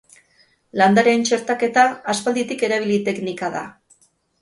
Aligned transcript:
Landareen 0.81 1.27
txertaketa 1.27 1.85
aspalditik 2.17 2.67
erabili 2.71 3.01
teknika 3.11 3.55
da. 3.61 3.67